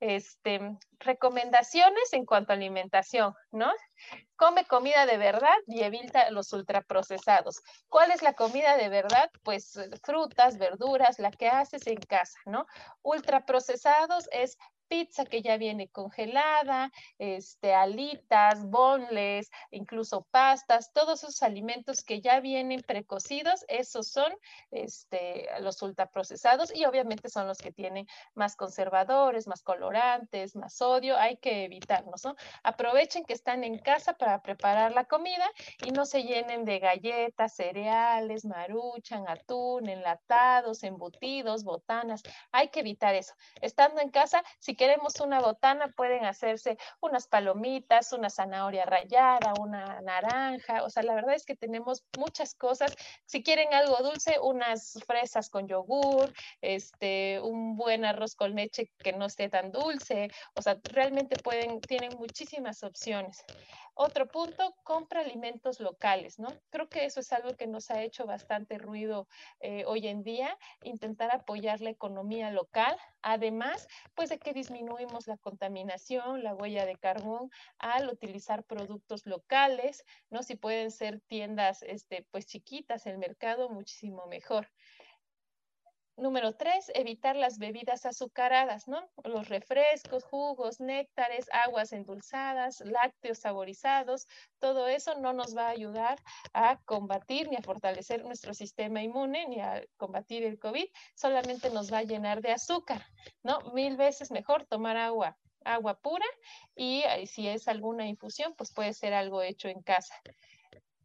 [0.00, 0.60] este,
[0.98, 3.72] recomendaciones en cuanto a alimentación, ¿no?
[4.36, 7.62] Come comida de verdad y evita los ultraprocesados.
[7.88, 9.30] ¿Cuál es la comida de verdad?
[9.42, 12.66] Pues frutas, verduras, la que haces en casa, ¿no?
[13.02, 22.02] Ultraprocesados es pizza que ya viene congelada, este, alitas, bonles, incluso pastas, todos esos alimentos
[22.02, 24.32] que ya vienen precocidos, esos son
[24.70, 31.16] este, los ultraprocesados y obviamente son los que tienen más conservadores, más colorantes, más sodio,
[31.16, 32.36] hay que evitarlos, ¿no?
[32.62, 35.50] Aprovechen que están en casa para preparar la comida
[35.84, 42.22] y no se llenen de galletas, cereales, maruchan, atún, enlatados, embutidos, botanas,
[42.52, 43.34] hay que evitar eso.
[43.60, 50.00] Estando en casa, si queremos una botana, pueden hacerse unas palomitas, una zanahoria rallada, una
[50.02, 50.84] naranja.
[50.84, 52.94] O sea, la verdad es que tenemos muchas cosas.
[53.24, 59.12] Si quieren algo dulce, unas fresas con yogur, este, un buen arroz con leche que
[59.12, 60.28] no esté tan dulce.
[60.54, 63.44] O sea, realmente pueden, tienen muchísimas opciones.
[63.98, 66.48] Otro punto, compra alimentos locales, ¿no?
[66.68, 69.26] Creo que eso es algo que nos ha hecho bastante ruido
[69.60, 72.94] eh, hoy en día, intentar apoyar la economía local,
[73.26, 80.04] además, pues de que disminuimos la contaminación, la huella de carbón al utilizar productos locales,
[80.30, 80.42] ¿no?
[80.44, 84.68] Si pueden ser tiendas, este, pues chiquitas, el mercado, muchísimo mejor.
[86.18, 89.06] Número tres, evitar las bebidas azucaradas, ¿no?
[89.24, 94.26] Los refrescos, jugos, néctares, aguas endulzadas, lácteos saborizados,
[94.58, 96.18] todo eso no nos va a ayudar
[96.54, 101.92] a combatir ni a fortalecer nuestro sistema inmune ni a combatir el COVID, solamente nos
[101.92, 103.04] va a llenar de azúcar,
[103.42, 103.58] ¿no?
[103.74, 106.26] Mil veces mejor tomar agua, agua pura
[106.74, 110.14] y eh, si es alguna infusión, pues puede ser algo hecho en casa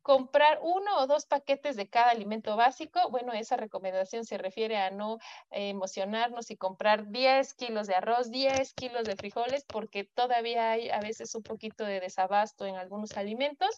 [0.02, 4.90] comprar uno o dos paquetes de cada alimento básico, bueno, esa recomendación se refiere a
[4.90, 5.20] no
[5.52, 11.00] emocionarnos y comprar 10 kilos de arroz, 10 kilos de frijoles, porque todavía hay a
[11.00, 13.78] veces un poquito de desabasto en algunos alimentos.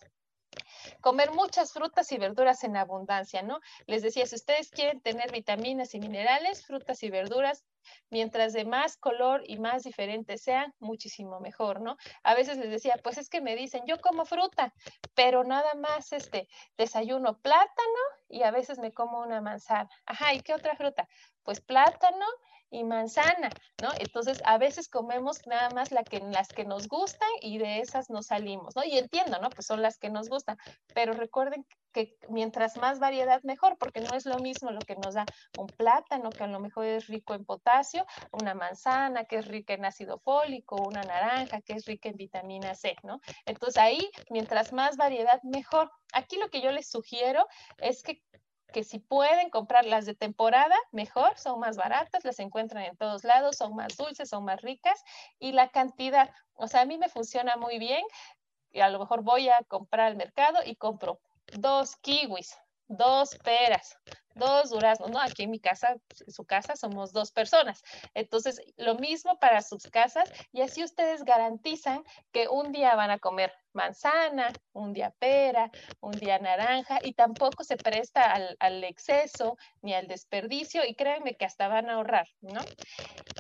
[1.02, 3.60] Comer muchas frutas y verduras en abundancia, ¿no?
[3.88, 7.66] Les decía, si ustedes quieren tener vitaminas y minerales, frutas y verduras
[8.10, 11.98] Mientras de más color y más diferentes sean, muchísimo mejor, ¿no?
[12.24, 14.74] A veces les decía, pues es que me dicen, yo como fruta,
[15.16, 19.90] pero nada más este desayuno plátano y a veces me como una manzana.
[20.06, 21.08] Ajá, ¿y qué otra fruta?
[21.44, 22.26] Pues plátano
[22.74, 23.50] y manzana,
[23.82, 23.92] ¿no?
[24.00, 26.06] Entonces, a veces comemos nada más las
[26.50, 28.84] que nos gustan y de esas nos salimos, ¿no?
[28.84, 29.50] Y entiendo, ¿no?
[29.52, 30.58] Pues son las que nos gustan,
[30.94, 35.14] pero recuerden que mientras más variedad mejor, porque no es lo mismo lo que nos
[35.14, 35.26] da
[35.60, 39.76] un plátano, que a lo mejor es rico en potasio, una manzana que es rica
[39.76, 43.22] en ácido fólico, una naranja que es rica en vitamina C, ¿no?
[43.46, 45.92] Entonces ahí, mientras más variedad mejor.
[46.12, 48.24] Aquí lo que yo les sugiero es que
[48.74, 53.24] que si pueden comprar las de temporada, mejor, son más baratas, las encuentran en todos
[53.24, 55.02] lados, son más dulces, son más ricas
[55.40, 58.04] y la cantidad, o sea, a mí me funciona muy bien
[58.72, 61.22] y a lo mejor voy a comprar al mercado y compro
[61.54, 62.58] dos kiwis,
[62.88, 63.98] dos peras,
[64.36, 65.20] dos duraznos, ¿no?
[65.20, 67.84] Aquí en mi casa, en su casa, somos dos personas.
[68.14, 73.20] Entonces, lo mismo para sus casas y así ustedes garantizan que un día van a
[73.20, 79.58] comer manzana, un día pera, un día naranja y tampoco se presta al, al, exceso
[79.82, 82.62] ni al desperdicio y créanme que hasta van a ahorrar, ¿no?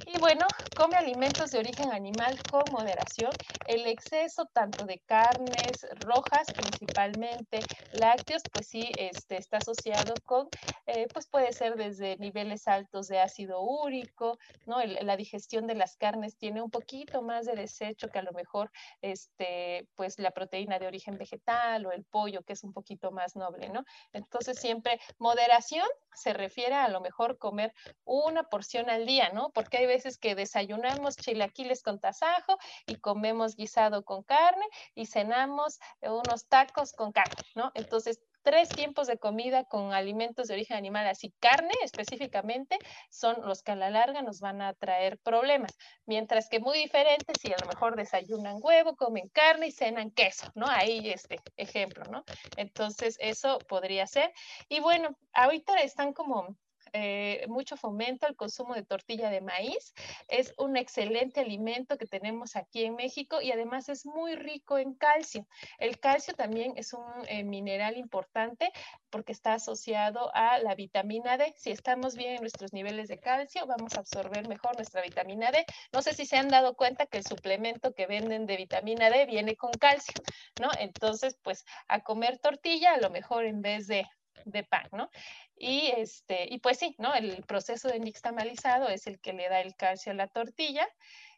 [0.05, 3.31] Y bueno, come alimentos de origen animal con moderación.
[3.67, 7.59] El exceso tanto de carnes rojas principalmente,
[7.93, 10.49] lácteos, pues sí, este, está asociado con
[10.85, 14.83] eh, pues puede ser desde niveles altos de ácido úrico, ¿no?
[14.83, 18.71] la digestión de las carnes tiene un poquito más de desecho que a lo mejor,
[19.01, 23.35] este, pues la proteína de origen vegetal o el pollo, que es un poquito más
[23.35, 23.83] noble, ¿no?
[24.11, 29.51] Entonces siempre moderación se refiere a, a lo mejor comer una porción al día, ¿no?
[29.51, 34.65] Porque hay veces que desayunamos chilaquiles con tasajo y comemos guisado con carne
[34.95, 37.71] y cenamos unos tacos con carne, ¿no?
[37.73, 42.77] Entonces tres tiempos de comida con alimentos de origen animal, así carne específicamente,
[43.09, 45.77] son los que a la larga nos van a traer problemas.
[46.05, 50.51] Mientras que muy diferentes, si a lo mejor desayunan huevo, comen carne y cenan queso,
[50.55, 50.67] ¿no?
[50.67, 52.23] Ahí este ejemplo, ¿no?
[52.57, 54.31] Entonces, eso podría ser.
[54.69, 56.55] Y bueno, ahorita están como
[56.93, 59.93] eh, mucho fomento al consumo de tortilla de maíz.
[60.27, 64.93] Es un excelente alimento que tenemos aquí en México y además es muy rico en
[64.93, 65.47] calcio.
[65.79, 68.71] El calcio también es un eh, mineral importante
[69.09, 71.53] porque está asociado a la vitamina D.
[71.57, 75.65] Si estamos bien en nuestros niveles de calcio, vamos a absorber mejor nuestra vitamina D.
[75.91, 79.25] No sé si se han dado cuenta que el suplemento que venden de vitamina D
[79.25, 80.15] viene con calcio,
[80.61, 80.69] ¿no?
[80.79, 84.07] Entonces, pues a comer tortilla, a lo mejor en vez de
[84.45, 85.09] de pan, ¿no?
[85.55, 87.13] Y, este, y pues sí, ¿no?
[87.13, 90.87] El proceso de nixtamalizado es el que le da el calcio a la tortilla.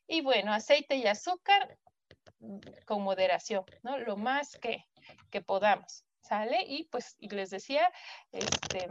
[0.07, 1.77] Y bueno, aceite y azúcar
[2.85, 3.97] con moderación, ¿no?
[3.97, 4.85] Lo más que,
[5.31, 6.63] que podamos, ¿sale?
[6.67, 7.91] Y pues y les decía,
[8.31, 8.89] este,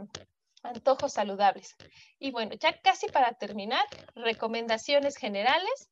[0.63, 1.75] antojos saludables.
[2.19, 5.89] Y bueno, ya casi para terminar, recomendaciones generales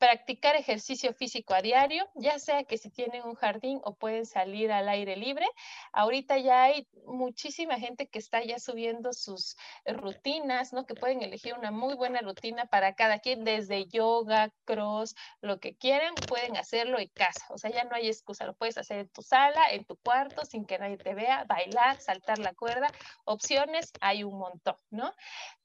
[0.00, 4.72] practicar ejercicio físico a diario, ya sea que si tienen un jardín o pueden salir
[4.72, 5.46] al aire libre.
[5.92, 10.86] Ahorita ya hay muchísima gente que está ya subiendo sus rutinas, ¿no?
[10.86, 15.76] Que pueden elegir una muy buena rutina para cada quien, desde yoga, cross, lo que
[15.76, 17.44] quieran, pueden hacerlo en casa.
[17.50, 20.46] O sea, ya no hay excusa, lo puedes hacer en tu sala, en tu cuarto,
[20.46, 22.90] sin que nadie te vea, bailar, saltar la cuerda.
[23.26, 25.12] Opciones hay un montón, ¿no?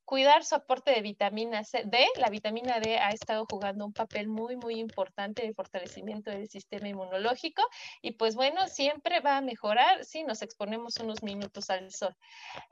[0.05, 2.07] Cuidar su aporte de vitamina C, D.
[2.17, 6.87] La vitamina D ha estado jugando un papel muy, muy importante el fortalecimiento del sistema
[6.87, 7.63] inmunológico
[8.01, 12.15] y pues bueno, siempre va a mejorar si nos exponemos unos minutos al sol.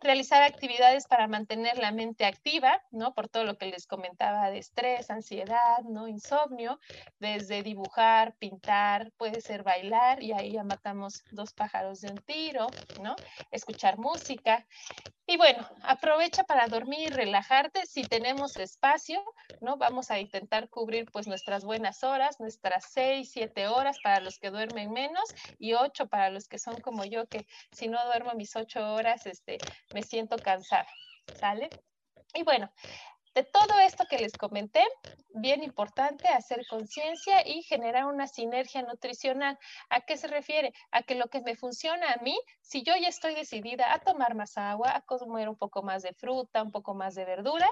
[0.02, 3.13] Realizar actividades para mantener la mente activa, ¿no?
[3.13, 6.08] Por todo lo que les comentaba de estrés, ansiedad, ¿no?
[6.08, 6.80] Insomnio,
[7.19, 12.67] desde dibujar, pintar, puede ser bailar y ahí ya matamos dos pájaros de un tiro,
[13.02, 13.15] ¿no?
[13.52, 14.65] Escuchar música.
[15.26, 17.86] Y bueno, aprovecha para dormir relajarte.
[17.86, 19.24] Si tenemos espacio,
[19.62, 19.78] ¿no?
[19.78, 24.50] Vamos a intentar cubrir pues nuestras buenas horas, nuestras seis, siete horas para los que
[24.50, 25.24] duermen menos
[25.60, 29.26] y ocho para los que son como yo, que si no duermo mis ocho horas,
[29.26, 29.60] este,
[29.94, 30.88] me siento cansada,
[31.40, 31.70] ¿sale?
[32.34, 32.70] Y bueno,
[33.36, 34.84] de todo esto que les comenté,
[35.34, 39.58] bien importante hacer conciencia y generar una sinergia nutricional.
[39.89, 40.74] ¿A qué se refiere?
[40.91, 44.36] A que lo que me funciona a mí, si yo ya estoy decidida a tomar
[44.36, 47.72] más agua, a comer un poco más de fruta, un poco más de verduras,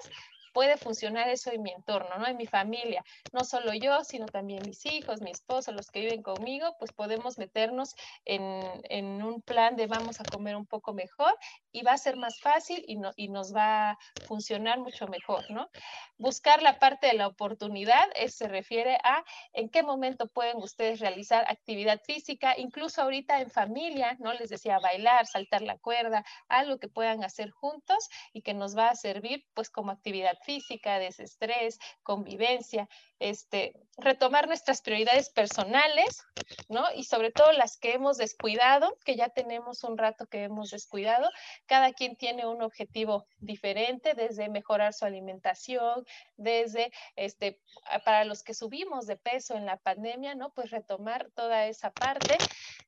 [0.51, 2.27] puede funcionar eso en mi entorno, ¿no?
[2.27, 3.03] En mi familia.
[3.31, 7.37] No solo yo, sino también mis hijos, mi esposo, los que viven conmigo, pues podemos
[7.37, 11.33] meternos en, en un plan de vamos a comer un poco mejor
[11.71, 15.49] y va a ser más fácil y, no, y nos va a funcionar mucho mejor,
[15.49, 15.69] ¿no?
[16.17, 21.45] Buscar la parte de la oportunidad se refiere a en qué momento pueden ustedes realizar
[21.47, 24.33] actividad física, incluso ahorita en familia, ¿no?
[24.33, 28.89] Les decía bailar, saltar la cuerda, algo que puedan hacer juntos y que nos va
[28.89, 32.87] a servir pues como actividad física, desestrés, convivencia.
[33.21, 36.23] Este, retomar nuestras prioridades personales,
[36.69, 36.83] ¿no?
[36.95, 41.29] Y sobre todo las que hemos descuidado, que ya tenemos un rato que hemos descuidado.
[41.67, 46.03] Cada quien tiene un objetivo diferente, desde mejorar su alimentación,
[46.35, 47.61] desde, este,
[48.03, 50.51] para los que subimos de peso en la pandemia, ¿no?
[50.53, 52.37] Pues retomar toda esa parte.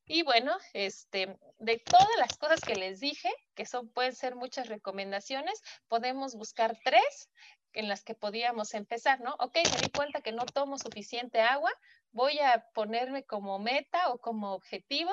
[0.06, 4.68] Y bueno, este, de todas las cosas que les dije, que son, pueden ser muchas
[4.68, 7.30] recomendaciones, podemos buscar tres
[7.74, 9.36] en las que podíamos empezar, ¿no?
[9.40, 11.72] Ok, me di cuenta que no tomo suficiente agua,
[12.12, 15.12] voy a ponerme como meta o como objetivo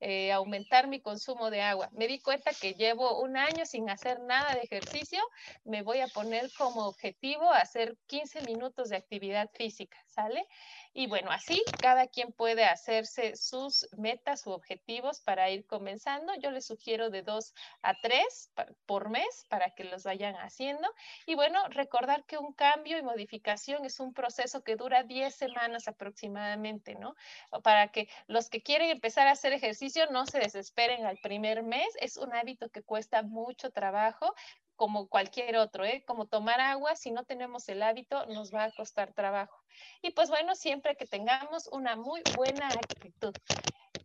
[0.00, 1.88] eh, aumentar mi consumo de agua.
[1.92, 5.20] Me di cuenta que llevo un año sin hacer nada de ejercicio,
[5.64, 10.46] me voy a poner como objetivo hacer 15 minutos de actividad física, ¿sale?
[10.92, 16.34] Y bueno, así cada quien puede hacerse sus metas u objetivos para ir comenzando.
[16.36, 18.52] Yo les sugiero de dos a tres
[18.86, 20.88] por mes para que los vayan haciendo.
[21.26, 25.88] Y bueno, recordar que un cambio y modificación es un proceso que dura 10 semanas
[25.88, 27.14] aproximadamente, ¿no?
[27.62, 31.88] Para que los que quieren empezar a hacer ejercicio no se desesperen al primer mes.
[32.00, 34.34] Es un hábito que cuesta mucho trabajo,
[34.80, 36.02] como cualquier otro, ¿eh?
[36.06, 39.62] como tomar agua, si no tenemos el hábito, nos va a costar trabajo.
[40.00, 43.34] Y pues bueno, siempre que tengamos una muy buena actitud.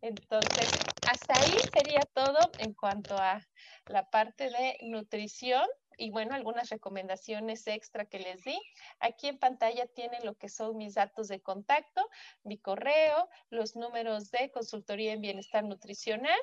[0.02, 0.70] Entonces,
[1.10, 3.48] hasta ahí sería todo en cuanto a
[3.86, 5.66] la parte de nutrición
[5.98, 8.60] y bueno, algunas recomendaciones extra que les di.
[9.00, 12.08] Aquí en pantalla tienen lo que son mis datos de contacto,
[12.44, 16.40] mi correo, los números de consultoría en bienestar nutricional,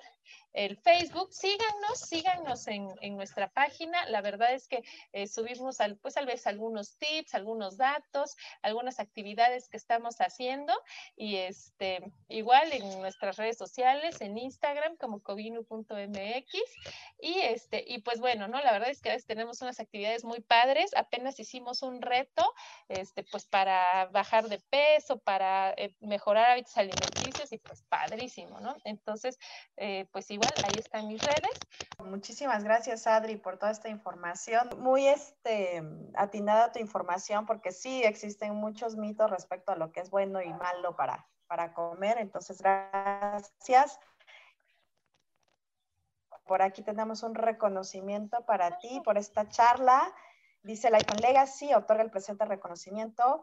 [0.53, 1.33] el Facebook.
[1.33, 4.07] Síganos, síganos en, en nuestra página.
[4.09, 4.83] La verdad es que
[5.13, 10.73] eh, subimos al, pues tal vez algunos tips, algunos datos, algunas actividades que estamos haciendo
[11.17, 16.53] y este igual en nuestras redes sociales, en Instagram como covinu.mx
[17.21, 19.81] y este y pues bueno, no, la verdad es que a veces tenemos tenemos unas
[19.81, 20.93] actividades muy padres.
[20.95, 22.55] Apenas hicimos un reto,
[22.87, 28.77] este, pues para bajar de peso, para eh, mejorar hábitos alimenticios y pues padrísimo, ¿no?
[28.85, 29.41] Entonces,
[29.77, 31.59] eh, pues igual ahí están mis redes.
[31.99, 34.71] Muchísimas gracias, Adri, por toda esta información.
[34.79, 35.83] Muy este,
[36.15, 40.53] atinada tu información porque sí existen muchos mitos respecto a lo que es bueno y
[40.53, 42.19] malo para, para comer.
[42.19, 43.99] Entonces, gracias
[46.53, 50.15] por aquí tenemos un reconocimiento para ti por esta charla.
[50.63, 53.43] Dice la iPhone Legacy, otorga el presente reconocimiento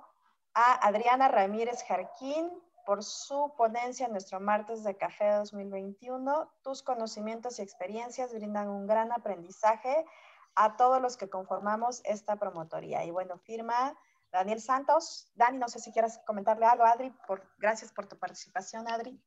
[0.54, 2.52] a Adriana Ramírez Jarquín
[2.86, 6.52] por su ponencia en nuestro martes de café 2021.
[6.62, 10.06] Tus conocimientos y experiencias brindan un gran aprendizaje
[10.54, 13.06] a todos los que conformamos esta promotoría.
[13.06, 13.98] Y bueno, firma
[14.32, 15.32] Daniel Santos.
[15.34, 17.10] Dani, no sé si quieres comentarle algo, Adri.
[17.26, 19.20] Por, gracias por tu participación, Adri.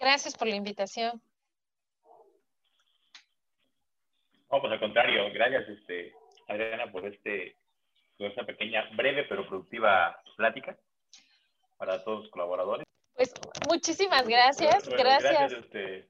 [0.00, 1.20] Gracias por la invitación.
[4.50, 6.12] No, pues al contrario, gracias este,
[6.48, 7.56] Adriana por este
[8.16, 10.76] por esta pequeña, breve pero productiva plática
[11.76, 12.84] para todos los colaboradores.
[13.14, 13.32] Pues
[13.68, 15.32] muchísimas gracias, gracias.
[15.32, 16.08] gracias este,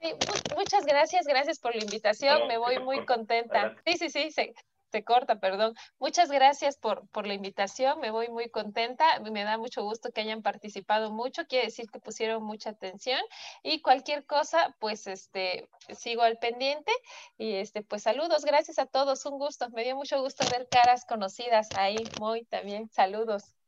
[0.00, 0.12] Sí,
[0.56, 3.76] muchas gracias, gracias por la invitación, me voy muy contenta.
[3.86, 4.52] Sí, sí, sí, sí
[4.92, 5.74] te corta, perdón.
[5.98, 10.20] Muchas gracias por, por la invitación, me voy muy contenta, me da mucho gusto que
[10.20, 13.20] hayan participado mucho, quiere decir que pusieron mucha atención
[13.64, 16.92] y cualquier cosa, pues este, sigo al pendiente
[17.38, 21.04] y este, pues saludos, gracias a todos, un gusto, me dio mucho gusto ver caras
[21.06, 23.61] conocidas ahí, muy también, saludos.